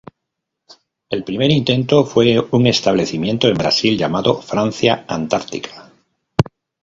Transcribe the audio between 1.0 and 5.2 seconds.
El primer intento fue un establecimiento en Brasil, llamado Francia